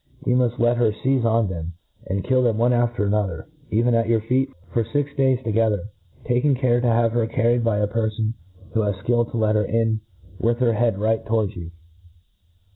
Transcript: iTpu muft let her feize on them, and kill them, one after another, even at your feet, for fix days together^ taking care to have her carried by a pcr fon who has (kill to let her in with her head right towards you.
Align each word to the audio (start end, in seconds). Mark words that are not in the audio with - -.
iTpu 0.25 0.35
muft 0.37 0.57
let 0.57 0.77
her 0.77 0.91
feize 0.91 1.23
on 1.25 1.47
them, 1.47 1.73
and 2.07 2.23
kill 2.23 2.41
them, 2.41 2.57
one 2.57 2.73
after 2.73 3.05
another, 3.05 3.45
even 3.69 3.93
at 3.93 4.07
your 4.09 4.19
feet, 4.19 4.49
for 4.73 4.83
fix 4.83 5.13
days 5.15 5.37
together^ 5.45 5.81
taking 6.25 6.55
care 6.55 6.81
to 6.81 6.87
have 6.87 7.11
her 7.11 7.27
carried 7.27 7.63
by 7.63 7.77
a 7.77 7.87
pcr 7.87 8.09
fon 8.17 8.33
who 8.73 8.81
has 8.81 8.95
(kill 9.05 9.25
to 9.25 9.37
let 9.37 9.53
her 9.53 9.63
in 9.63 10.01
with 10.39 10.57
her 10.57 10.73
head 10.73 10.97
right 10.97 11.23
towards 11.27 11.55
you. 11.55 11.69